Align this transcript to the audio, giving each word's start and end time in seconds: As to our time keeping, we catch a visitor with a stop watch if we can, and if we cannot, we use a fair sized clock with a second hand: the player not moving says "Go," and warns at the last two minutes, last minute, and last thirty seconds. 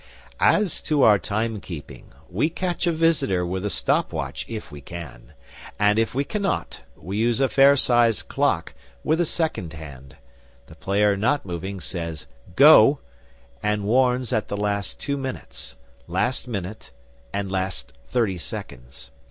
As 0.49 0.81
to 0.89 1.03
our 1.03 1.19
time 1.19 1.59
keeping, 1.61 2.11
we 2.27 2.49
catch 2.49 2.87
a 2.87 2.91
visitor 2.91 3.45
with 3.45 3.63
a 3.63 3.69
stop 3.69 4.11
watch 4.11 4.47
if 4.49 4.71
we 4.71 4.81
can, 4.81 5.33
and 5.77 5.99
if 5.99 6.15
we 6.15 6.23
cannot, 6.23 6.81
we 6.95 7.17
use 7.17 7.39
a 7.39 7.47
fair 7.47 7.75
sized 7.77 8.27
clock 8.27 8.73
with 9.03 9.21
a 9.21 9.25
second 9.27 9.73
hand: 9.73 10.15
the 10.65 10.73
player 10.73 11.15
not 11.15 11.45
moving 11.45 11.79
says 11.79 12.25
"Go," 12.55 12.97
and 13.61 13.83
warns 13.83 14.33
at 14.33 14.47
the 14.47 14.57
last 14.57 14.99
two 14.99 15.17
minutes, 15.17 15.77
last 16.07 16.47
minute, 16.47 16.89
and 17.31 17.51
last 17.51 17.93
thirty 18.07 18.39
seconds. 18.39 19.11